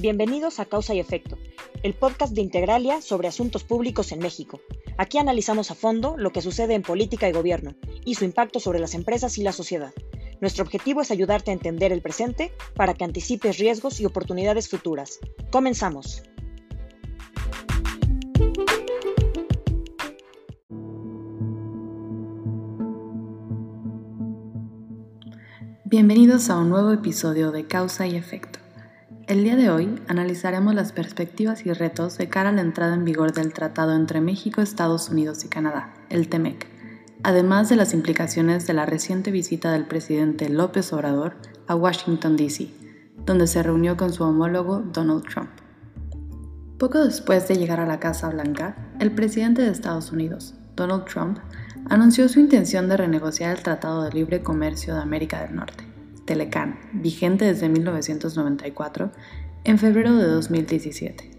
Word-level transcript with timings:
Bienvenidos 0.00 0.60
a 0.60 0.64
Causa 0.64 0.94
y 0.94 1.00
Efecto, 1.00 1.36
el 1.82 1.92
podcast 1.92 2.32
de 2.32 2.40
Integralia 2.40 3.02
sobre 3.02 3.26
asuntos 3.26 3.64
públicos 3.64 4.12
en 4.12 4.20
México. 4.20 4.60
Aquí 4.96 5.18
analizamos 5.18 5.72
a 5.72 5.74
fondo 5.74 6.14
lo 6.16 6.30
que 6.30 6.40
sucede 6.40 6.74
en 6.74 6.82
política 6.82 7.28
y 7.28 7.32
gobierno 7.32 7.74
y 8.04 8.14
su 8.14 8.24
impacto 8.24 8.60
sobre 8.60 8.78
las 8.78 8.94
empresas 8.94 9.38
y 9.38 9.42
la 9.42 9.50
sociedad. 9.50 9.92
Nuestro 10.40 10.62
objetivo 10.62 11.00
es 11.00 11.10
ayudarte 11.10 11.50
a 11.50 11.54
entender 11.54 11.90
el 11.90 12.00
presente 12.00 12.52
para 12.76 12.94
que 12.94 13.02
anticipes 13.02 13.58
riesgos 13.58 13.98
y 13.98 14.06
oportunidades 14.06 14.68
futuras. 14.68 15.18
Comenzamos. 15.50 16.22
Bienvenidos 25.86 26.50
a 26.50 26.58
un 26.58 26.68
nuevo 26.68 26.92
episodio 26.92 27.50
de 27.50 27.66
Causa 27.66 28.06
y 28.06 28.14
Efecto. 28.14 28.47
El 29.28 29.44
día 29.44 29.56
de 29.56 29.68
hoy 29.68 30.00
analizaremos 30.08 30.74
las 30.74 30.92
perspectivas 30.92 31.66
y 31.66 31.72
retos 31.74 32.16
de 32.16 32.30
cara 32.30 32.48
a 32.48 32.52
la 32.52 32.62
entrada 32.62 32.94
en 32.94 33.04
vigor 33.04 33.34
del 33.34 33.52
tratado 33.52 33.94
entre 33.94 34.22
México, 34.22 34.62
Estados 34.62 35.10
Unidos 35.10 35.44
y 35.44 35.48
Canadá, 35.48 35.92
el 36.08 36.30
TEMEC, 36.30 36.66
además 37.22 37.68
de 37.68 37.76
las 37.76 37.92
implicaciones 37.92 38.66
de 38.66 38.72
la 38.72 38.86
reciente 38.86 39.30
visita 39.30 39.70
del 39.70 39.84
presidente 39.84 40.48
López 40.48 40.94
Obrador 40.94 41.36
a 41.66 41.74
Washington, 41.74 42.38
D.C., 42.38 42.70
donde 43.26 43.46
se 43.46 43.62
reunió 43.62 43.98
con 43.98 44.14
su 44.14 44.24
homólogo 44.24 44.78
Donald 44.78 45.24
Trump. 45.24 45.50
Poco 46.78 47.04
después 47.04 47.46
de 47.48 47.56
llegar 47.56 47.80
a 47.80 47.86
la 47.86 48.00
Casa 48.00 48.30
Blanca, 48.30 48.94
el 48.98 49.12
presidente 49.12 49.60
de 49.60 49.68
Estados 49.68 50.10
Unidos, 50.10 50.54
Donald 50.74 51.04
Trump, 51.04 51.36
anunció 51.90 52.30
su 52.30 52.40
intención 52.40 52.88
de 52.88 52.96
renegociar 52.96 53.54
el 53.54 53.62
Tratado 53.62 54.04
de 54.04 54.12
Libre 54.12 54.42
Comercio 54.42 54.94
de 54.94 55.02
América 55.02 55.42
del 55.42 55.54
Norte, 55.54 55.87
Telecan, 56.28 56.78
vigente 56.92 57.46
desde 57.46 57.70
1994, 57.70 59.10
en 59.64 59.78
febrero 59.78 60.14
de 60.14 60.26
2017. 60.26 61.30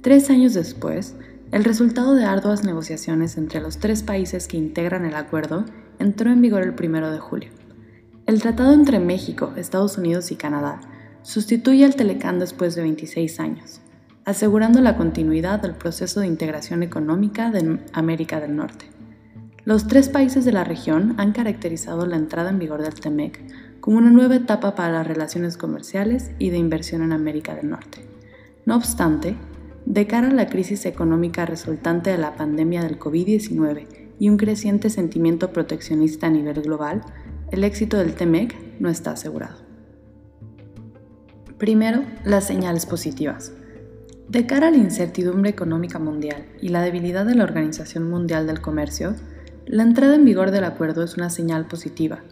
Tres 0.00 0.30
años 0.30 0.54
después, 0.54 1.14
el 1.52 1.62
resultado 1.62 2.14
de 2.14 2.24
arduas 2.24 2.64
negociaciones 2.64 3.36
entre 3.36 3.60
los 3.60 3.78
tres 3.78 4.02
países 4.02 4.48
que 4.48 4.56
integran 4.56 5.04
el 5.04 5.14
acuerdo 5.14 5.66
entró 5.98 6.30
en 6.30 6.40
vigor 6.40 6.62
el 6.62 6.70
1 6.70 7.10
de 7.10 7.18
julio. 7.18 7.50
El 8.24 8.40
tratado 8.40 8.72
entre 8.72 8.98
México, 8.98 9.52
Estados 9.56 9.98
Unidos 9.98 10.32
y 10.32 10.36
Canadá 10.36 10.80
sustituye 11.20 11.84
al 11.84 11.94
Telecan 11.94 12.38
después 12.38 12.74
de 12.74 12.80
26 12.80 13.40
años, 13.40 13.82
asegurando 14.24 14.80
la 14.80 14.96
continuidad 14.96 15.60
del 15.60 15.74
proceso 15.74 16.20
de 16.20 16.28
integración 16.28 16.82
económica 16.82 17.50
de 17.50 17.78
América 17.92 18.40
del 18.40 18.56
Norte. 18.56 18.86
Los 19.66 19.86
tres 19.86 20.08
países 20.08 20.44
de 20.44 20.52
la 20.52 20.64
región 20.64 21.14
han 21.18 21.32
caracterizado 21.32 22.06
la 22.06 22.16
entrada 22.16 22.50
en 22.50 22.58
vigor 22.58 22.82
del 22.82 22.94
TEMEC 22.94 23.40
como 23.84 23.98
una 23.98 24.10
nueva 24.10 24.36
etapa 24.36 24.74
para 24.74 24.94
las 24.94 25.06
relaciones 25.06 25.58
comerciales 25.58 26.30
y 26.38 26.48
de 26.48 26.56
inversión 26.56 27.02
en 27.02 27.12
América 27.12 27.54
del 27.54 27.68
Norte. 27.68 27.98
No 28.64 28.76
obstante, 28.76 29.36
de 29.84 30.06
cara 30.06 30.28
a 30.28 30.32
la 30.32 30.46
crisis 30.46 30.86
económica 30.86 31.44
resultante 31.44 32.08
de 32.08 32.16
la 32.16 32.34
pandemia 32.34 32.82
del 32.82 32.98
COVID-19 32.98 33.86
y 34.18 34.30
un 34.30 34.38
creciente 34.38 34.88
sentimiento 34.88 35.52
proteccionista 35.52 36.28
a 36.28 36.30
nivel 36.30 36.62
global, 36.62 37.02
el 37.50 37.62
éxito 37.62 37.98
del 37.98 38.14
TEMEC 38.14 38.56
no 38.80 38.88
está 38.88 39.10
asegurado. 39.10 39.58
Primero, 41.58 42.04
las 42.24 42.46
señales 42.46 42.86
positivas. 42.86 43.52
De 44.30 44.46
cara 44.46 44.68
a 44.68 44.70
la 44.70 44.78
incertidumbre 44.78 45.50
económica 45.50 45.98
mundial 45.98 46.46
y 46.58 46.70
la 46.70 46.80
debilidad 46.80 47.26
de 47.26 47.34
la 47.34 47.44
Organización 47.44 48.08
Mundial 48.08 48.46
del 48.46 48.62
Comercio, 48.62 49.14
la 49.66 49.82
entrada 49.82 50.14
en 50.14 50.24
vigor 50.24 50.52
del 50.52 50.64
acuerdo 50.64 51.04
es 51.04 51.18
una 51.18 51.28
señal 51.28 51.66
positiva, 51.66 52.22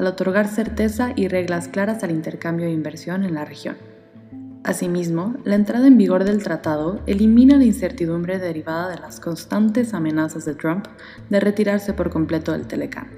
al 0.00 0.06
otorgar 0.06 0.48
certeza 0.48 1.12
y 1.14 1.28
reglas 1.28 1.68
claras 1.68 2.02
al 2.02 2.10
intercambio 2.10 2.64
de 2.64 2.72
inversión 2.72 3.22
en 3.22 3.34
la 3.34 3.44
región. 3.44 3.76
Asimismo, 4.64 5.34
la 5.44 5.56
entrada 5.56 5.86
en 5.86 5.98
vigor 5.98 6.24
del 6.24 6.42
tratado 6.42 7.02
elimina 7.06 7.58
la 7.58 7.64
incertidumbre 7.64 8.38
derivada 8.38 8.88
de 8.88 8.98
las 8.98 9.20
constantes 9.20 9.92
amenazas 9.92 10.46
de 10.46 10.54
Trump 10.54 10.86
de 11.28 11.40
retirarse 11.40 11.92
por 11.92 12.08
completo 12.08 12.52
del 12.52 12.66
Telecan. 12.66 13.08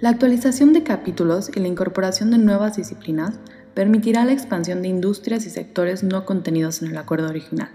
La 0.00 0.08
actualización 0.08 0.72
de 0.72 0.82
capítulos 0.82 1.48
y 1.54 1.60
la 1.60 1.68
incorporación 1.68 2.32
de 2.32 2.38
nuevas 2.38 2.76
disciplinas 2.76 3.38
permitirá 3.74 4.24
la 4.24 4.32
expansión 4.32 4.82
de 4.82 4.88
industrias 4.88 5.46
y 5.46 5.50
sectores 5.50 6.02
no 6.02 6.24
contenidos 6.24 6.82
en 6.82 6.88
el 6.88 6.96
acuerdo 6.96 7.28
original. 7.28 7.70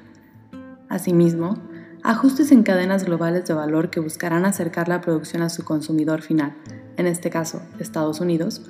Asimismo, 0.90 1.58
Ajustes 2.06 2.52
en 2.52 2.64
cadenas 2.64 3.06
globales 3.06 3.46
de 3.46 3.54
valor 3.54 3.90
que 3.90 4.02
buscarán 4.02 4.44
acercar 4.44 4.90
la 4.90 5.00
producción 5.00 5.42
a 5.42 5.48
su 5.48 5.64
consumidor 5.64 6.22
final, 6.22 6.54
en 6.98 7.08
este 7.08 7.30
caso 7.30 7.62
Estados 7.80 8.20
Unidos, 8.20 8.62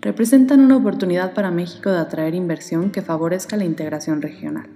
representan 0.00 0.60
una 0.60 0.76
oportunidad 0.76 1.34
para 1.34 1.50
México 1.50 1.90
de 1.90 1.98
atraer 1.98 2.34
inversión 2.34 2.90
que 2.90 3.02
favorezca 3.02 3.56
la 3.56 3.64
integración 3.64 4.22
regional. 4.22 4.70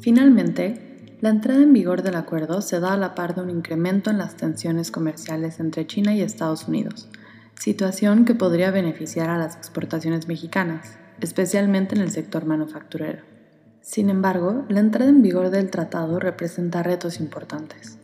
Finalmente, 0.00 1.16
la 1.20 1.28
entrada 1.28 1.62
en 1.62 1.72
vigor 1.72 2.02
del 2.02 2.16
acuerdo 2.16 2.62
se 2.62 2.80
da 2.80 2.94
a 2.94 2.96
la 2.96 3.14
par 3.14 3.36
de 3.36 3.42
un 3.42 3.50
incremento 3.50 4.10
en 4.10 4.18
las 4.18 4.36
tensiones 4.36 4.90
comerciales 4.90 5.60
entre 5.60 5.86
China 5.86 6.12
y 6.14 6.20
Estados 6.20 6.66
Unidos, 6.66 7.08
situación 7.56 8.24
que 8.24 8.34
podría 8.34 8.72
beneficiar 8.72 9.30
a 9.30 9.38
las 9.38 9.54
exportaciones 9.54 10.26
mexicanas, 10.26 10.98
especialmente 11.20 11.94
en 11.94 12.00
el 12.00 12.10
sector 12.10 12.44
manufacturero. 12.44 13.22
Sin 13.82 14.10
embargo, 14.10 14.64
la 14.68 14.80
entrada 14.80 15.10
en 15.10 15.22
vigor 15.22 15.50
del 15.50 15.70
tratado 15.70 16.18
representa 16.18 16.82
retos 16.82 17.20
importantes. 17.20 17.98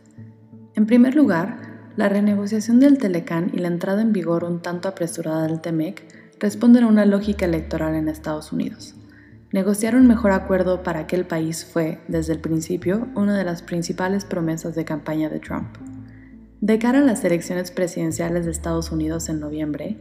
En 0.75 0.85
primer 0.85 1.15
lugar, 1.15 1.68
la 1.95 2.09
renegociación 2.09 2.79
del 2.79 2.97
Telecan 2.97 3.51
y 3.53 3.57
la 3.57 3.67
entrada 3.67 4.01
en 4.01 4.13
vigor 4.13 4.43
un 4.43 4.61
tanto 4.61 4.87
apresurada 4.87 5.47
del 5.47 5.61
TEMEC 5.61 6.03
responden 6.39 6.83
a 6.83 6.87
una 6.87 7.05
lógica 7.05 7.45
electoral 7.45 7.95
en 7.95 8.07
Estados 8.07 8.51
Unidos. 8.51 8.95
Negociar 9.51 9.95
un 9.95 10.07
mejor 10.07 10.31
acuerdo 10.31 10.83
para 10.83 10.99
aquel 10.99 11.25
país 11.25 11.65
fue, 11.65 11.99
desde 12.07 12.33
el 12.33 12.39
principio, 12.39 13.07
una 13.15 13.37
de 13.37 13.43
las 13.43 13.63
principales 13.63 14.23
promesas 14.23 14.75
de 14.75 14.85
campaña 14.85 15.29
de 15.29 15.39
Trump. 15.39 15.75
De 16.61 16.77
cara 16.77 16.99
a 16.99 17.03
las 17.03 17.23
elecciones 17.23 17.71
presidenciales 17.71 18.45
de 18.45 18.51
Estados 18.51 18.91
Unidos 18.91 19.27
en 19.27 19.39
noviembre, 19.39 19.97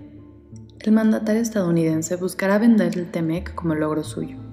el 0.81 0.93
mandatario 0.93 1.41
estadounidense 1.41 2.17
buscará 2.17 2.59
vender 2.59 2.97
el 2.99 3.11
TEMEC 3.11 3.55
como 3.55 3.75
logro 3.75 4.05
suyo. 4.05 4.48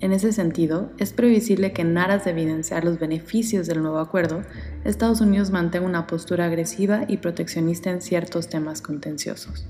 En 0.00 0.12
ese 0.12 0.32
sentido, 0.32 0.92
es 0.98 1.12
previsible 1.12 1.72
que 1.72 1.82
en 1.82 1.98
aras 1.98 2.24
de 2.24 2.30
evidenciar 2.30 2.84
los 2.84 3.00
beneficios 3.00 3.66
del 3.66 3.82
nuevo 3.82 3.98
acuerdo, 3.98 4.42
Estados 4.84 5.20
Unidos 5.20 5.50
mantenga 5.50 5.86
una 5.86 6.06
postura 6.06 6.44
agresiva 6.44 7.04
y 7.08 7.16
proteccionista 7.16 7.90
en 7.90 8.00
ciertos 8.00 8.48
temas 8.48 8.80
contenciosos. 8.80 9.66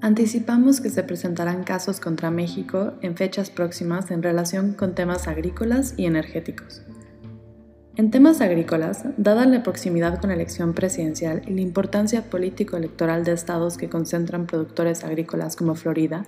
Anticipamos 0.00 0.80
que 0.80 0.90
se 0.90 1.02
presentarán 1.02 1.64
casos 1.64 1.98
contra 1.98 2.30
México 2.30 2.92
en 3.00 3.16
fechas 3.16 3.50
próximas 3.50 4.10
en 4.10 4.22
relación 4.22 4.74
con 4.74 4.94
temas 4.94 5.26
agrícolas 5.26 5.94
y 5.96 6.06
energéticos. 6.06 6.82
En 7.96 8.10
temas 8.10 8.40
agrícolas, 8.40 9.04
dada 9.16 9.46
la 9.46 9.62
proximidad 9.62 10.20
con 10.20 10.28
la 10.28 10.34
elección 10.34 10.74
presidencial 10.74 11.42
y 11.46 11.54
la 11.54 11.60
importancia 11.60 12.22
político-electoral 12.22 13.24
de 13.24 13.32
estados 13.32 13.78
que 13.78 13.88
concentran 13.88 14.46
productores 14.46 15.04
agrícolas 15.04 15.56
como 15.56 15.74
Florida, 15.74 16.24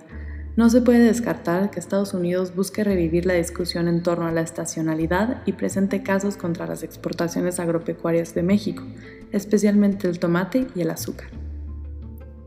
no 0.57 0.71
se 0.71 0.81
puede 0.81 0.99
descartar 0.99 1.69
que 1.69 1.79
Estados 1.79 2.15
Unidos 2.15 2.55
busque 2.55 2.83
revivir 2.83 3.27
la 3.27 3.35
discusión 3.35 3.87
en 3.87 4.01
torno 4.01 4.25
a 4.25 4.31
la 4.31 4.41
estacionalidad 4.41 5.43
y 5.45 5.53
presente 5.53 6.01
casos 6.01 6.35
contra 6.35 6.65
las 6.65 6.81
exportaciones 6.81 7.59
agropecuarias 7.59 8.33
de 8.33 8.41
México, 8.41 8.83
especialmente 9.31 10.07
el 10.07 10.17
tomate 10.17 10.67
y 10.75 10.81
el 10.81 10.89
azúcar. 10.89 11.27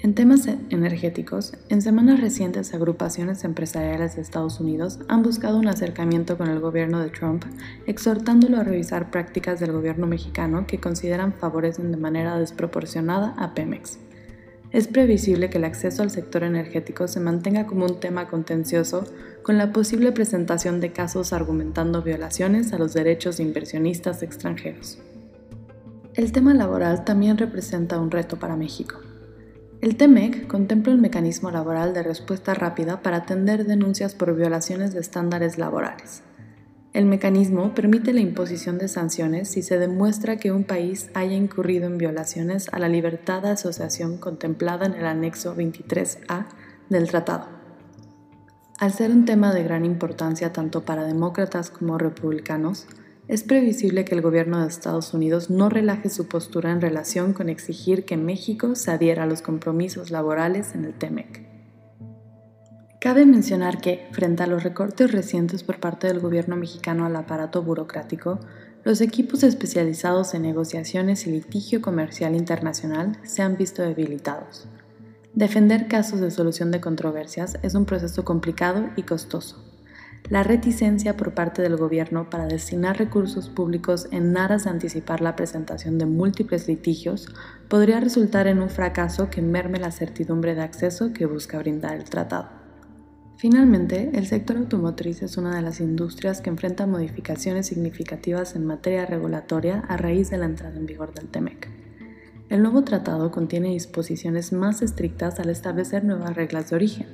En 0.01 0.15
temas 0.15 0.49
energéticos, 0.71 1.53
en 1.69 1.83
semanas 1.83 2.21
recientes 2.21 2.75
agrupaciones 2.75 3.45
empresariales 3.45 4.17
de 4.17 4.23
Estados 4.23 4.59
Unidos 4.59 4.99
han 5.07 5.23
buscado 5.23 5.59
un 5.59 5.69
acercamiento 5.69 6.37
con 6.37 6.49
el 6.49 6.59
gobierno 6.59 6.99
de 6.99 7.11
Trump, 7.11 7.45
exhortándolo 7.87 8.57
a 8.57 8.65
revisar 8.65 9.13
prácticas 9.13 9.61
del 9.61 9.71
gobierno 9.71 10.09
mexicano 10.09 10.67
que 10.67 10.81
consideran 10.81 11.33
favorecen 11.33 11.93
de 11.93 11.99
manera 11.99 12.39
desproporcionada 12.39 13.37
a 13.39 13.55
Pemex. 13.55 14.10
Es 14.73 14.87
previsible 14.87 15.51
que 15.51 15.59
el 15.59 15.65
acceso 15.65 16.03
al 16.03 16.11
sector 16.11 16.45
energético 16.45 17.09
se 17.09 17.19
mantenga 17.19 17.67
como 17.67 17.87
un 17.87 17.99
tema 17.99 18.29
contencioso, 18.29 19.05
con 19.43 19.59
la 19.59 19.73
posible 19.73 20.13
presentación 20.13 20.81
de 20.81 20.93
casos 20.93 21.33
argumentando 21.33 22.03
violaciones 22.03 22.73
a 22.73 22.79
los 22.79 22.93
derechos 22.93 23.39
de 23.39 23.43
inversionistas 23.43 24.23
extranjeros. 24.23 24.99
El 26.15 26.31
tema 26.31 26.55
laboral 26.55 27.05
también 27.05 27.37
representa 27.37 27.99
un 27.99 28.13
reto 28.13 28.39
para 28.39 28.57
México. 28.57 29.01
El 29.81 29.97
TEMEC 29.97 30.47
contempla 30.47 30.93
un 30.93 31.01
mecanismo 31.01 31.51
laboral 31.51 31.95
de 31.95 32.03
respuesta 32.03 32.55
rápida 32.55 33.03
para 33.03 33.17
atender 33.19 33.65
denuncias 33.65 34.15
por 34.15 34.37
violaciones 34.37 34.93
de 34.93 35.01
estándares 35.01 35.59
laborales. 35.59 36.23
El 36.93 37.07
mecanismo 37.07 37.73
permite 37.73 38.13
la 38.13 38.19
imposición 38.19 38.77
de 38.79 38.89
sanciones 38.89 39.49
si 39.49 39.63
se 39.63 39.79
demuestra 39.79 40.39
que 40.39 40.51
un 40.51 40.65
país 40.65 41.09
haya 41.15 41.35
incurrido 41.35 41.87
en 41.87 41.99
violaciones 41.99 42.69
a 42.73 42.81
la 42.81 42.89
libertad 42.89 43.43
de 43.43 43.51
asociación 43.51 44.19
contemplada 44.19 44.87
en 44.87 44.95
el 44.95 45.07
anexo 45.07 45.55
23A 45.55 46.47
del 46.89 47.09
tratado. 47.09 47.47
Al 48.81 48.93
ser 48.93 49.13
un 49.13 49.25
tema 49.25 49.55
de 49.55 49.63
gran 49.63 49.85
importancia 49.85 50.53
tanto 50.53 50.85
para 50.85 51.05
demócratas 51.05 51.71
como 51.71 51.97
republicanos, 51.97 52.89
es 53.29 53.45
previsible 53.45 54.05
que 54.05 54.17
el 54.17 54.23
gobierno 54.23 54.61
de 54.61 54.67
Estados 54.67 55.15
Unidos 55.15 55.49
no 55.49 55.69
relaje 55.69 56.09
su 56.09 56.27
postura 56.27 56.73
en 56.73 56.81
relación 56.81 57.35
con 57.35 57.49
exigir 57.49 58.05
que 58.05 58.17
México 58.17 58.75
se 58.75 58.91
adhiera 58.91 59.23
a 59.23 59.27
los 59.27 59.43
compromisos 59.43 60.11
laborales 60.11 60.75
en 60.75 60.85
el 60.87 60.95
TEMEC. 60.95 61.50
Cabe 63.01 63.25
mencionar 63.25 63.81
que, 63.81 64.07
frente 64.13 64.43
a 64.43 64.47
los 64.47 64.63
recortes 64.63 65.11
recientes 65.11 65.63
por 65.63 65.81
parte 65.81 66.07
del 66.07 66.21
gobierno 66.21 66.55
mexicano 66.57 67.07
al 67.07 67.17
aparato 67.17 67.63
burocrático, 67.63 68.41
los 68.85 69.01
equipos 69.01 69.43
especializados 69.43 70.35
en 70.35 70.43
negociaciones 70.43 71.27
y 71.27 71.31
litigio 71.31 71.81
comercial 71.81 72.37
internacional 72.37 73.19
se 73.23 73.41
han 73.41 73.57
visto 73.57 73.81
debilitados. 73.81 74.69
Defender 75.33 75.89
casos 75.89 76.21
de 76.21 76.31
solución 76.31 76.71
de 76.73 76.83
controversias 76.83 77.59
es 77.63 77.75
un 77.75 77.87
proceso 77.87 78.23
complicado 78.23 78.91
y 78.97 79.05
costoso. 79.05 79.65
La 80.29 80.43
reticencia 80.43 81.17
por 81.17 81.33
parte 81.33 81.63
del 81.63 81.79
gobierno 81.79 82.29
para 82.29 82.49
destinar 82.49 82.99
recursos 82.99 83.49
públicos 83.49 84.09
en 84.11 84.37
aras 84.37 84.65
de 84.65 84.71
anticipar 84.71 85.23
la 85.23 85.37
presentación 85.37 85.97
de 85.97 86.05
múltiples 86.05 86.69
litigios 86.69 87.29
podría 87.69 87.99
resultar 87.99 88.47
en 88.47 88.61
un 88.61 88.69
fracaso 88.69 89.31
que 89.31 89.41
merme 89.41 89.79
la 89.79 89.91
certidumbre 89.91 90.55
de 90.55 90.61
acceso 90.61 91.15
que 91.15 91.25
busca 91.25 91.59
brindar 91.59 91.97
el 91.97 92.05
tratado. 92.05 92.60
Finalmente, 93.41 94.11
el 94.13 94.27
sector 94.27 94.59
automotriz 94.59 95.23
es 95.23 95.39
una 95.39 95.57
de 95.57 95.63
las 95.63 95.81
industrias 95.81 96.43
que 96.43 96.51
enfrenta 96.51 96.87
modificaciones 96.87 97.69
significativas 97.69 98.55
en 98.55 98.67
materia 98.67 99.07
regulatoria 99.07 99.83
a 99.89 99.97
raíz 99.97 100.29
de 100.29 100.37
la 100.37 100.45
entrada 100.45 100.77
en 100.77 100.85
vigor 100.85 101.15
del 101.15 101.29
TEMEC. 101.29 101.71
El 102.51 102.61
nuevo 102.61 102.85
tratado 102.85 103.31
contiene 103.31 103.71
disposiciones 103.71 104.53
más 104.53 104.83
estrictas 104.83 105.41
al 105.41 105.49
establecer 105.49 106.05
nuevas 106.05 106.37
reglas 106.37 106.69
de 106.69 106.77
origen. 106.77 107.07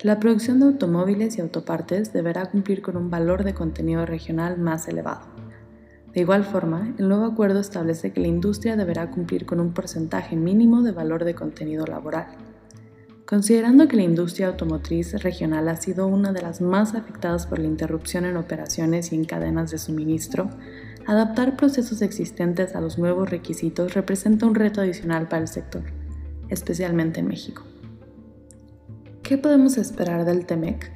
La 0.00 0.18
producción 0.18 0.58
de 0.58 0.66
automóviles 0.66 1.38
y 1.38 1.40
autopartes 1.40 2.12
deberá 2.12 2.46
cumplir 2.46 2.82
con 2.82 2.96
un 2.96 3.08
valor 3.08 3.44
de 3.44 3.54
contenido 3.54 4.04
regional 4.06 4.58
más 4.58 4.88
elevado. 4.88 5.28
De 6.12 6.20
igual 6.20 6.42
forma, 6.42 6.92
el 6.98 7.06
nuevo 7.06 7.26
acuerdo 7.26 7.60
establece 7.60 8.12
que 8.12 8.20
la 8.20 8.26
industria 8.26 8.74
deberá 8.74 9.08
cumplir 9.12 9.46
con 9.46 9.60
un 9.60 9.72
porcentaje 9.72 10.34
mínimo 10.34 10.82
de 10.82 10.90
valor 10.90 11.24
de 11.24 11.36
contenido 11.36 11.86
laboral. 11.86 12.43
Considerando 13.34 13.88
que 13.88 13.96
la 13.96 14.04
industria 14.04 14.46
automotriz 14.46 15.20
regional 15.20 15.68
ha 15.68 15.74
sido 15.74 16.06
una 16.06 16.32
de 16.32 16.40
las 16.40 16.60
más 16.60 16.94
afectadas 16.94 17.48
por 17.48 17.58
la 17.58 17.66
interrupción 17.66 18.26
en 18.26 18.36
operaciones 18.36 19.10
y 19.10 19.16
en 19.16 19.24
cadenas 19.24 19.72
de 19.72 19.78
suministro, 19.78 20.50
adaptar 21.04 21.56
procesos 21.56 22.00
existentes 22.00 22.76
a 22.76 22.80
los 22.80 22.96
nuevos 22.96 23.28
requisitos 23.28 23.94
representa 23.94 24.46
un 24.46 24.54
reto 24.54 24.82
adicional 24.82 25.26
para 25.26 25.42
el 25.42 25.48
sector, 25.48 25.82
especialmente 26.48 27.18
en 27.18 27.26
México. 27.26 27.64
¿Qué 29.24 29.36
podemos 29.36 29.78
esperar 29.78 30.24
del 30.24 30.46
TEMEC? 30.46 30.92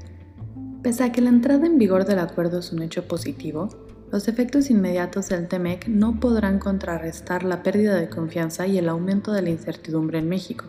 Pese 0.84 1.02
a 1.02 1.10
que 1.10 1.20
la 1.20 1.30
entrada 1.30 1.66
en 1.66 1.76
vigor 1.76 2.04
del 2.04 2.20
acuerdo 2.20 2.60
es 2.60 2.72
un 2.72 2.82
hecho 2.82 3.08
positivo, 3.08 3.68
los 4.12 4.28
efectos 4.28 4.70
inmediatos 4.70 5.28
del 5.28 5.48
TEMEC 5.48 5.88
no 5.88 6.20
podrán 6.20 6.60
contrarrestar 6.60 7.42
la 7.42 7.64
pérdida 7.64 7.96
de 7.96 8.08
confianza 8.08 8.68
y 8.68 8.78
el 8.78 8.88
aumento 8.88 9.32
de 9.32 9.42
la 9.42 9.50
incertidumbre 9.50 10.20
en 10.20 10.28
México, 10.28 10.66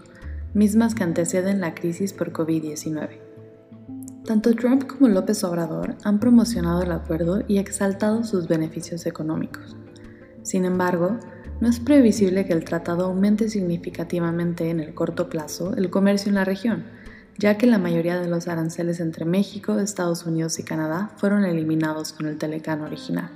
mismas 0.53 0.95
que 0.95 1.03
anteceden 1.03 1.61
la 1.61 1.75
crisis 1.75 2.13
por 2.13 2.31
COVID-19. 2.31 3.09
Tanto 4.25 4.53
Trump 4.53 4.85
como 4.85 5.07
López 5.07 5.43
Obrador 5.43 5.95
han 6.03 6.19
promocionado 6.19 6.83
el 6.83 6.91
acuerdo 6.91 7.43
y 7.47 7.57
exaltado 7.57 8.23
sus 8.23 8.47
beneficios 8.47 9.05
económicos. 9.05 9.75
Sin 10.43 10.65
embargo, 10.65 11.17
no 11.61 11.67
es 11.67 11.79
previsible 11.79 12.45
que 12.45 12.53
el 12.53 12.63
tratado 12.63 13.05
aumente 13.05 13.49
significativamente 13.49 14.69
en 14.69 14.79
el 14.79 14.93
corto 14.93 15.29
plazo 15.29 15.75
el 15.75 15.89
comercio 15.89 16.29
en 16.29 16.35
la 16.35 16.45
región, 16.45 16.85
ya 17.37 17.57
que 17.57 17.67
la 17.67 17.77
mayoría 17.77 18.19
de 18.19 18.27
los 18.27 18.47
aranceles 18.47 18.99
entre 18.99 19.25
México, 19.25 19.79
Estados 19.79 20.25
Unidos 20.25 20.59
y 20.59 20.63
Canadá 20.63 21.11
fueron 21.17 21.43
eliminados 21.43 22.13
con 22.13 22.27
el 22.27 22.37
Telecán 22.37 22.81
original. 22.81 23.29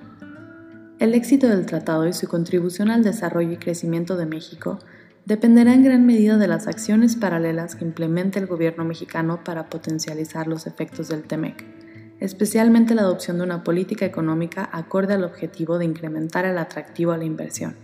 El 0.99 1.15
éxito 1.15 1.47
del 1.47 1.65
tratado 1.65 2.07
y 2.07 2.13
su 2.13 2.27
contribución 2.27 2.89
al 2.89 3.03
desarrollo 3.03 3.51
y 3.51 3.57
crecimiento 3.57 4.15
de 4.15 4.25
México 4.25 4.79
dependerá 5.25 5.73
en 5.73 5.83
gran 5.83 6.05
medida 6.05 6.37
de 6.37 6.47
las 6.47 6.67
acciones 6.67 7.15
paralelas 7.15 7.75
que 7.75 7.85
implemente 7.85 8.39
el 8.39 8.47
gobierno 8.47 8.83
mexicano 8.83 9.43
para 9.43 9.69
potencializar 9.69 10.47
los 10.47 10.67
efectos 10.67 11.07
del 11.07 11.23
TEMEC, 11.23 11.65
especialmente 12.19 12.95
la 12.95 13.03
adopción 13.03 13.37
de 13.37 13.43
una 13.43 13.63
política 13.63 14.05
económica 14.05 14.69
acorde 14.71 15.13
al 15.13 15.23
objetivo 15.23 15.77
de 15.77 15.85
incrementar 15.85 16.45
el 16.45 16.57
atractivo 16.57 17.13
a 17.13 17.17
la 17.17 17.25
inversión. 17.25 17.75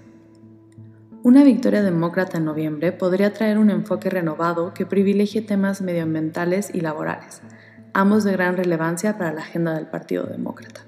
Una 1.22 1.44
victoria 1.44 1.84
demócrata 1.84 2.38
en 2.38 2.46
noviembre 2.46 2.92
podría 2.92 3.34
traer 3.34 3.58
un 3.58 3.70
enfoque 3.70 4.10
renovado 4.10 4.74
que 4.74 4.86
privilegie 4.86 5.42
temas 5.42 5.82
medioambientales 5.82 6.74
y 6.74 6.80
laborales, 6.80 7.42
ambos 7.94 8.24
de 8.24 8.32
gran 8.32 8.56
relevancia 8.56 9.18
para 9.18 9.34
la 9.34 9.42
agenda 9.42 9.74
del 9.74 9.88
Partido 9.88 10.26
Demócrata. 10.26 10.82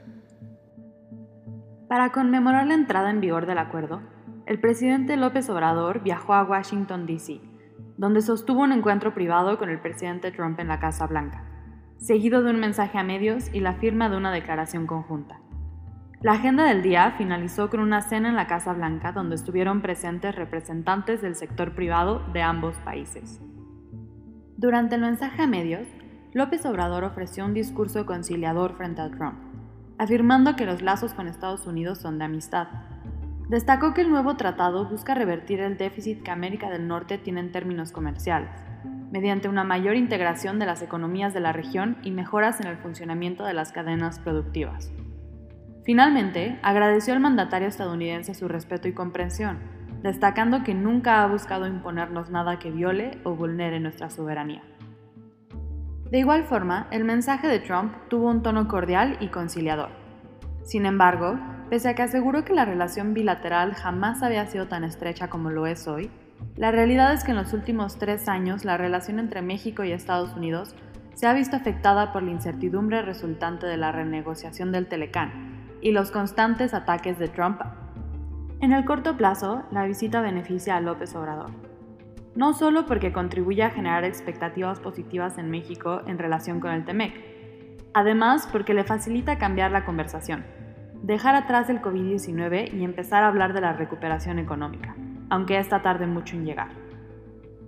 Para 1.90 2.14
conmemorar 2.14 2.66
la 2.68 2.76
entrada 2.76 3.10
en 3.10 3.20
vigor 3.20 3.46
del 3.46 3.58
acuerdo, 3.58 4.02
el 4.52 4.60
presidente 4.60 5.16
López 5.16 5.50
Obrador 5.50 6.04
viajó 6.04 6.34
a 6.34 6.44
Washington, 6.44 7.06
D.C., 7.06 7.40
donde 7.96 8.22
sostuvo 8.22 8.64
un 8.64 8.74
encuentro 8.74 9.14
privado 9.14 9.58
con 9.58 9.70
el 9.70 9.80
presidente 9.80 10.30
Trump 10.30 10.60
en 10.60 10.68
la 10.68 10.78
Casa 10.78 11.08
Blanca, 11.08 11.46
seguido 11.96 12.44
de 12.44 12.52
un 12.52 12.60
mensaje 12.60 12.98
a 12.98 13.04
medios 13.04 13.50
y 13.54 13.62
la 13.62 13.76
firma 13.76 14.10
de 14.10 14.18
una 14.18 14.30
declaración 14.30 14.88
conjunta. 14.88 15.40
La 16.20 16.34
agenda 16.34 16.66
del 16.66 16.82
día 16.84 17.14
finalizó 17.18 17.70
con 17.70 17.80
una 17.80 18.02
cena 18.02 18.28
en 18.28 18.36
la 18.36 18.48
Casa 18.48 18.74
Blanca 18.74 19.14
donde 19.14 19.36
estuvieron 19.36 19.82
presentes 19.82 20.36
representantes 20.36 21.22
del 21.22 21.36
sector 21.36 21.74
privado 21.74 22.20
de 22.34 22.42
ambos 22.42 22.76
países. 22.80 23.40
Durante 24.58 24.96
el 24.96 25.02
mensaje 25.02 25.44
a 25.44 25.48
medios, 25.48 25.88
López 26.34 26.66
Obrador 26.66 27.06
ofreció 27.06 27.46
un 27.46 27.54
discurso 27.54 28.06
conciliador 28.06 28.76
frente 28.76 29.00
a 29.00 29.12
Trump, 29.12 29.40
afirmando 29.98 30.58
que 30.58 30.66
los 30.66 30.82
lazos 30.82 31.14
con 31.14 31.30
Estados 31.30 31.66
Unidos 31.68 32.00
son 32.00 32.20
de 32.20 32.26
amistad 32.26 32.68
Destacó 33.52 33.94
que 33.94 34.00
el 34.00 34.10
nuevo 34.10 34.38
tratado 34.38 34.88
busca 34.88 35.14
revertir 35.14 35.60
el 35.60 35.76
déficit 35.76 36.24
que 36.24 36.32
América 36.32 36.70
del 36.70 36.88
Norte 36.88 37.18
tiene 37.18 37.42
en 37.42 37.52
términos 37.52 37.92
comerciales, 37.92 38.50
mediante 39.12 39.50
una 39.50 39.66
mayor 39.66 39.98
integración 39.98 40.58
de 40.58 40.66
las 40.66 40.82
economías 40.82 41.34
de 41.34 41.42
la 41.42 41.52
región 41.52 41.98
y 42.02 42.12
mejoras 42.12 42.62
en 42.62 42.68
el 42.68 42.78
funcionamiento 42.78 43.44
de 43.44 43.54
las 43.54 43.74
cadenas 43.74 44.20
productivas. 44.20 44.90
Finalmente, 45.84 46.60
agradeció 46.64 47.14
al 47.14 47.20
mandatario 47.20 47.68
estadounidense 47.68 48.36
su 48.36 48.48
respeto 48.48 48.88
y 48.88 48.94
comprensión, 48.94 49.60
destacando 50.02 50.64
que 50.64 50.74
nunca 50.74 51.22
ha 51.22 51.28
buscado 51.28 51.68
imponernos 51.68 52.30
nada 52.30 52.58
que 52.58 52.72
viole 52.72 53.20
o 53.26 53.36
vulnere 53.36 53.82
nuestra 53.82 54.10
soberanía. 54.10 54.64
De 56.10 56.20
igual 56.20 56.46
forma, 56.46 56.88
el 56.90 57.04
mensaje 57.04 57.50
de 57.50 57.60
Trump 57.60 57.96
tuvo 58.08 58.30
un 58.30 58.44
tono 58.44 58.70
cordial 58.70 59.18
y 59.20 59.28
conciliador. 59.28 59.90
Sin 60.64 60.86
embargo, 60.86 61.38
Pese 61.72 61.88
a 61.88 61.96
que 61.96 62.02
aseguró 62.02 62.44
que 62.44 62.54
la 62.54 62.66
relación 62.66 63.14
bilateral 63.14 63.74
jamás 63.76 64.24
había 64.24 64.46
sido 64.46 64.68
tan 64.68 64.84
estrecha 64.84 65.30
como 65.30 65.52
lo 65.52 65.68
es 65.68 65.88
hoy, 65.88 66.12
la 66.58 66.70
realidad 66.70 67.14
es 67.14 67.24
que 67.24 67.32
en 67.32 67.38
los 67.38 67.54
últimos 67.54 67.98
tres 67.98 68.28
años 68.28 68.66
la 68.66 68.76
relación 68.76 69.20
entre 69.20 69.42
México 69.42 69.86
y 69.86 69.94
Estados 69.94 70.36
Unidos 70.36 70.76
se 71.14 71.28
ha 71.28 71.34
visto 71.34 71.56
afectada 71.56 72.12
por 72.12 72.24
la 72.24 72.32
incertidumbre 72.32 73.02
resultante 73.04 73.68
de 73.68 73.78
la 73.78 73.94
renegociación 73.94 74.74
del 74.74 74.88
Telecán 74.88 75.78
y 75.80 75.94
los 75.94 76.12
constantes 76.12 76.74
ataques 76.74 77.18
de 77.18 77.30
Trump. 77.30 77.62
En 78.60 78.74
el 78.74 78.84
corto 78.84 79.16
plazo, 79.16 79.64
la 79.72 79.86
visita 79.86 80.20
beneficia 80.20 80.76
a 80.76 80.82
López 80.82 81.16
Obrador, 81.16 81.52
no 82.36 82.54
solo 82.54 82.86
porque 82.86 83.14
contribuye 83.14 83.64
a 83.64 83.70
generar 83.70 84.04
expectativas 84.04 84.82
positivas 84.82 85.38
en 85.38 85.50
México 85.50 86.02
en 86.06 86.18
relación 86.18 86.60
con 86.60 86.72
el 86.72 86.84
TEMEC, 86.84 87.14
además 87.94 88.50
porque 88.52 88.74
le 88.74 88.84
facilita 88.84 89.38
cambiar 89.38 89.72
la 89.72 89.86
conversación 89.86 90.44
dejar 91.02 91.36
atrás 91.36 91.70
el 91.70 91.82
COVID-19 91.82 92.74
y 92.74 92.84
empezar 92.84 93.24
a 93.24 93.28
hablar 93.28 93.54
de 93.54 93.62
la 93.62 93.74
recuperación 93.74 94.40
económica, 94.40 94.96
aunque 95.30 95.58
esta 95.58 95.82
tarde 95.82 96.08
mucho 96.08 96.36
en 96.36 96.46
llegar. 96.46 96.70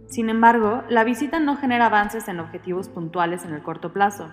Sin 0.08 0.30
embargo, 0.30 0.84
la 0.90 1.04
visita 1.04 1.40
no 1.40 1.56
genera 1.56 1.88
avances 1.88 2.28
en 2.28 2.40
objetivos 2.40 2.90
puntuales 2.90 3.46
en 3.46 3.54
el 3.54 3.64
corto 3.64 3.92
plazo. 3.94 4.32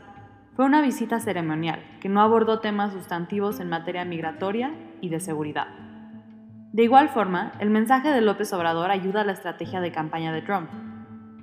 Fue 0.55 0.67
una 0.67 0.83
visita 0.83 1.21
ceremonial 1.21 1.83
que 2.01 2.09
no 2.11 2.21
abordó 2.21 2.61
temas 2.61 2.93
sustantivos 2.93 3.61
en 3.61 3.71
materia 3.71 4.05
migratoria 4.05 4.75
y 5.01 5.09
de 5.09 5.21
seguridad. 5.21 5.69
De 6.73 6.83
igual 6.85 7.09
forma, 7.09 7.53
el 7.61 7.71
mensaje 7.71 8.11
de 8.11 8.21
López 8.21 8.53
Obrador 8.53 8.91
ayuda 8.91 9.23
a 9.23 9.25
la 9.25 9.33
estrategia 9.33 9.81
de 9.81 9.91
campaña 9.91 10.33
de 10.33 10.43
Trump, 10.43 10.69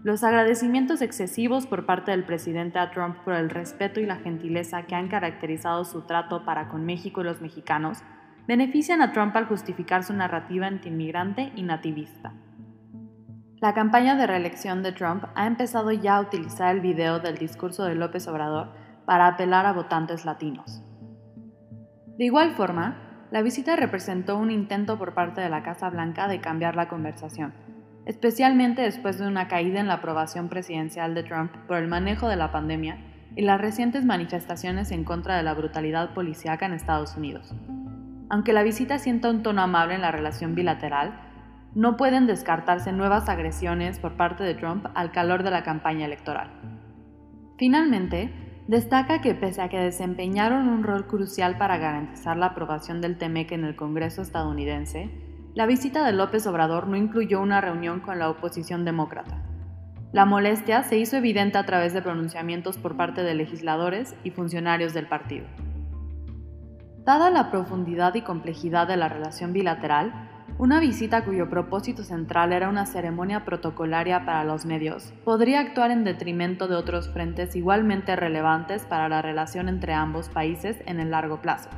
los 0.04 0.24
agradecimientos 0.24 1.02
excesivos 1.02 1.66
por 1.66 1.86
parte 1.86 2.12
del 2.12 2.24
presidente 2.24 2.80
a 2.80 2.92
Trump 2.92 3.18
por 3.24 3.34
el 3.34 3.50
respeto 3.50 4.00
y 4.00 4.06
la 4.06 4.18
gentileza 4.18 4.84
que 4.84 4.96
han 4.96 5.08
caracterizado 5.08 5.86
su 5.86 6.02
trato 6.02 6.46
para 6.46 6.68
con 6.70 6.86
México 6.86 7.22
y 7.22 7.24
los 7.24 7.42
mexicanos 7.42 8.04
benefician 8.48 9.02
a 9.02 9.12
Trump 9.12 9.36
al 9.36 9.48
justificar 9.48 10.04
su 10.04 10.14
narrativa 10.14 10.68
antiinmigrante 10.68 11.52
y 11.56 11.64
nativista. 11.64 12.34
La 13.60 13.74
campaña 13.74 14.16
de 14.16 14.28
reelección 14.28 14.84
de 14.84 14.92
Trump 14.92 15.26
ha 15.36 15.48
empezado 15.48 15.92
ya 15.92 16.18
a 16.18 16.22
utilizar 16.22 16.76
el 16.76 16.82
video 16.82 17.20
del 17.20 17.38
discurso 17.38 17.84
de 17.86 17.96
López 17.96 18.28
Obrador 18.28 18.74
para 19.06 19.28
apelar 19.28 19.66
a 19.66 19.74
votantes 19.74 20.26
latinos. 20.26 20.84
De 22.18 22.26
igual 22.26 22.52
forma, 22.52 23.28
la 23.32 23.42
visita 23.42 23.76
representó 23.76 24.38
un 24.38 24.52
intento 24.52 24.98
por 24.98 25.14
parte 25.14 25.42
de 25.42 25.50
la 25.50 25.64
Casa 25.64 25.90
Blanca 25.90 26.28
de 26.28 26.40
cambiar 26.40 26.76
la 26.76 26.88
conversación 26.88 27.54
especialmente 28.08 28.82
después 28.82 29.20
de 29.20 29.28
una 29.28 29.50
caída 29.50 29.82
en 29.82 29.88
la 29.88 29.96
aprobación 29.96 30.48
presidencial 30.48 31.14
de 31.14 31.24
Trump 31.24 31.52
por 31.68 31.76
el 31.76 31.90
manejo 31.90 32.30
de 32.30 32.38
la 32.38 32.54
pandemia 32.54 33.00
y 33.36 33.42
las 33.42 33.60
recientes 33.60 34.06
manifestaciones 34.06 34.92
en 34.92 35.04
contra 35.04 35.36
de 35.36 35.44
la 35.44 35.54
brutalidad 35.54 36.14
policíaca 36.14 36.66
en 36.66 36.72
Estados 36.72 37.18
Unidos. 37.18 37.54
Aunque 38.30 38.54
la 38.54 38.64
visita 38.64 38.98
sienta 38.98 39.30
un 39.30 39.44
tono 39.44 39.62
amable 39.62 39.96
en 39.96 40.02
la 40.02 40.12
relación 40.12 40.56
bilateral, 40.56 41.20
no 41.76 41.98
pueden 41.98 42.28
descartarse 42.28 42.94
nuevas 42.94 43.28
agresiones 43.28 44.00
por 44.00 44.16
parte 44.16 44.46
de 44.46 44.56
Trump 44.56 44.86
al 44.96 45.12
calor 45.12 45.44
de 45.44 45.52
la 45.52 45.64
campaña 45.64 46.06
electoral. 46.06 46.50
Finalmente, 47.58 48.32
destaca 48.70 49.20
que 49.20 49.36
pese 49.36 49.62
a 49.62 49.68
que 49.68 49.80
desempeñaron 49.80 50.70
un 50.70 50.84
rol 50.84 51.08
crucial 51.08 51.58
para 51.58 51.78
garantizar 51.78 52.38
la 52.38 52.48
aprobación 52.48 53.02
del 53.02 53.18
TEMEC 53.18 53.52
en 53.52 53.66
el 53.66 53.76
Congreso 53.76 54.22
estadounidense, 54.22 55.27
la 55.58 55.66
visita 55.66 56.06
de 56.06 56.14
López 56.14 56.46
Obrador 56.46 56.88
no 56.88 56.98
incluyó 56.98 57.42
una 57.42 57.62
reunión 57.62 58.00
con 58.00 58.20
la 58.20 58.30
oposición 58.30 58.86
demócrata. 58.86 59.42
La 60.12 60.24
molestia 60.24 60.84
se 60.84 61.00
hizo 61.00 61.18
evidente 61.18 61.58
a 61.58 61.66
través 61.66 61.94
de 61.94 62.04
pronunciamientos 62.04 62.78
por 62.78 62.96
parte 62.96 63.24
de 63.24 63.34
legisladores 63.34 64.14
y 64.24 64.30
funcionarios 64.30 64.94
del 64.94 65.08
partido. 65.08 65.48
Dada 67.04 67.32
la 67.32 67.50
profundidad 67.50 68.14
y 68.14 68.22
complejidad 68.22 68.88
de 68.88 68.98
la 68.98 69.10
relación 69.10 69.52
bilateral, 69.52 70.30
una 70.60 70.80
visita 70.80 71.26
cuyo 71.26 71.50
propósito 71.50 72.04
central 72.04 72.54
era 72.54 72.70
una 72.70 72.86
ceremonia 72.86 73.44
protocolaria 73.44 74.26
para 74.26 74.44
los 74.44 74.64
medios 74.68 75.12
podría 75.26 75.62
actuar 75.62 75.90
en 75.90 76.04
detrimento 76.04 76.68
de 76.68 76.76
otros 76.76 77.10
frentes 77.10 77.56
igualmente 77.56 78.16
relevantes 78.16 78.86
para 78.86 79.10
la 79.10 79.24
relación 79.24 79.70
entre 79.70 79.94
ambos 79.94 80.30
países 80.30 80.78
en 80.86 81.00
el 81.00 81.10
largo 81.10 81.42
plazo. 81.42 81.70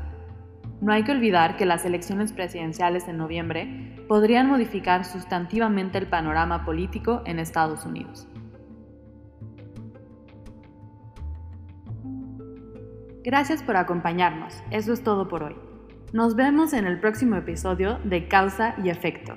No 0.82 0.94
hay 0.94 1.04
que 1.04 1.12
olvidar 1.12 1.58
que 1.58 1.66
las 1.66 1.84
elecciones 1.86 2.32
presidenciales 2.32 3.08
en 3.08 3.18
noviembre 3.18 3.96
podrían 4.08 4.48
modificar 4.48 5.04
sustantivamente 5.04 5.98
el 5.98 6.08
panorama 6.08 6.64
político 6.64 7.22
en 7.26 7.40
Estados 7.40 7.86
Unidos. 7.86 8.28
Gracias 13.24 13.62
por 13.62 13.76
acompañarnos. 13.76 14.64
Eso 14.72 14.94
es 14.94 15.04
todo 15.04 15.28
por 15.28 15.44
hoy. 15.44 15.56
Nos 16.14 16.36
vemos 16.36 16.74
en 16.74 16.88
el 16.88 17.00
próximo 17.00 17.36
episodio 17.36 18.00
de 18.06 18.28
Causa 18.28 18.76
y 18.84 18.90
Efecto. 18.90 19.36